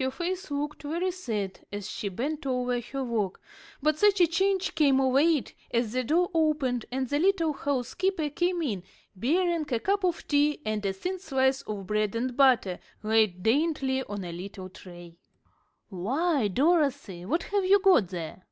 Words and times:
Her 0.00 0.10
face 0.10 0.50
looked 0.50 0.82
very 0.82 1.12
sad 1.12 1.64
as 1.72 1.88
she 1.88 2.08
bent 2.08 2.44
over 2.44 2.80
her 2.80 3.04
work, 3.04 3.40
but 3.80 3.96
such 3.96 4.20
a 4.20 4.26
change 4.26 4.74
came 4.74 5.00
over 5.00 5.20
it 5.20 5.54
as 5.70 5.92
the 5.92 6.02
door 6.02 6.28
opened 6.34 6.86
and 6.90 7.08
the 7.08 7.20
little 7.20 7.52
housekeeper 7.52 8.30
came 8.30 8.60
in, 8.62 8.82
bearing 9.14 9.72
a 9.72 9.78
cup 9.78 10.02
of 10.04 10.26
tea 10.26 10.60
and 10.66 10.84
a 10.84 10.92
thin 10.92 11.20
slice 11.20 11.62
of 11.62 11.86
bread 11.86 12.16
and 12.16 12.36
butter, 12.36 12.80
laid 13.04 13.44
daintily 13.44 14.02
on 14.02 14.24
a 14.24 14.32
little 14.32 14.68
tray. 14.70 15.18
[Illustration: 15.88 15.88
"I'm 15.92 16.02
not 16.02 16.08
tired 16.08 16.18
now."] 16.18 16.40
"Why, 16.40 16.48
Dorothy, 16.48 17.24
what 17.24 17.42
have 17.44 17.64
you 17.64 17.78
got 17.78 18.08
there?" 18.08 18.42